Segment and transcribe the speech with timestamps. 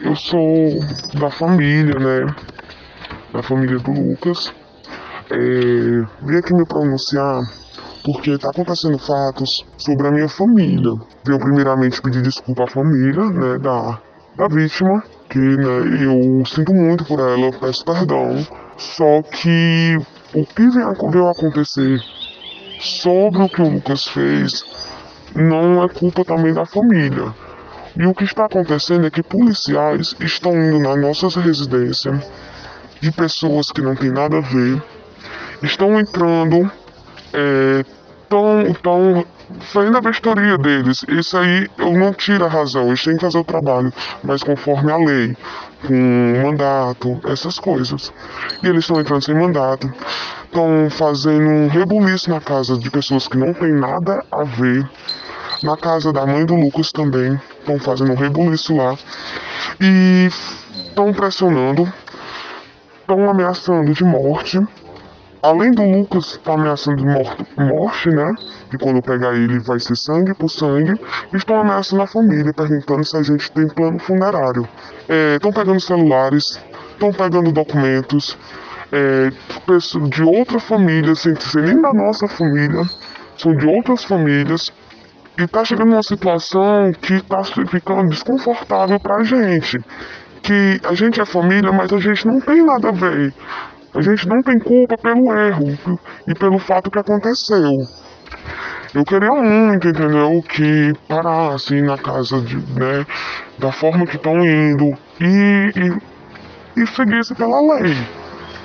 [0.00, 0.78] eu sou
[1.18, 2.34] da família, né?
[3.32, 4.52] Da família do Lucas.
[5.30, 5.36] É,
[6.22, 7.42] vim aqui me pronunciar
[8.04, 10.94] porque está acontecendo fatos sobre a minha família.
[11.24, 14.00] Venho primeiramente pedir desculpa à família, né, da,
[14.36, 18.46] da vítima, que né, eu sinto muito por ela, peço perdão.
[18.78, 19.98] Só que
[20.34, 22.00] o que veio acontecer
[22.80, 24.64] sobre o que o Lucas fez
[25.34, 27.34] não é culpa também da família.
[27.98, 32.24] E o que está acontecendo é que policiais estão indo nas nossas residências
[33.00, 34.80] de pessoas que não tem nada a ver,
[35.64, 36.70] estão entrando,
[37.32, 37.84] é,
[39.72, 41.04] saindo da vistoria deles.
[41.08, 44.92] Isso aí eu não tiro a razão, eles têm que fazer o trabalho, mas conforme
[44.92, 45.36] a lei,
[45.84, 48.12] com mandato, essas coisas.
[48.62, 49.92] E eles estão entrando sem mandato,
[50.44, 54.88] estão fazendo um rebuliço na casa de pessoas que não tem nada a ver.
[55.64, 57.36] Na casa da mãe do Lucas também,
[57.68, 58.96] estão fazendo um rebuliço lá.
[59.80, 60.28] E
[60.86, 61.90] estão pressionando,
[63.00, 64.58] estão ameaçando de morte.
[65.40, 68.34] Além do Lucas estar tá ameaçando de morte, morte, né?
[68.70, 70.98] Que quando pegar ele vai ser sangue por sangue.
[71.32, 74.68] Estão ameaçando a família, perguntando se a gente tem plano funerário.
[75.34, 76.60] Estão é, pegando celulares,
[76.92, 78.36] estão pegando documentos
[78.90, 79.30] é,
[80.08, 82.82] de outra família, sem ser nem da nossa família,
[83.36, 84.72] são de outras famílias.
[85.38, 89.78] E tá chegando uma situação que tá ficando desconfortável pra gente.
[90.42, 93.32] Que a gente é família, mas a gente não tem nada a ver.
[93.94, 95.78] A gente não tem culpa pelo erro
[96.26, 97.86] e pelo fato que aconteceu.
[98.92, 100.42] Eu queria muito, entendeu?
[100.42, 103.06] Que parasse na casa de, né,
[103.58, 107.94] da forma que estão indo e, e, e seguisse pela lei.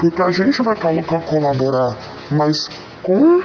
[0.00, 1.96] Porque a gente vai colaborar,
[2.30, 2.68] mas
[3.04, 3.40] com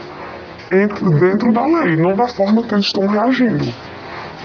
[0.72, 3.74] dentro da lei, não da forma que eles estão reagindo.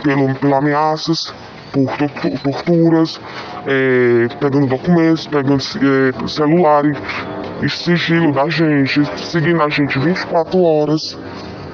[0.02, 1.32] Pelo, pela ameaças,
[1.72, 1.86] por
[2.40, 3.20] torturas,
[3.66, 6.98] é, pegando documentos, pegando é, celulares,
[7.68, 11.18] sigilo da gente, seguindo a gente 24 horas.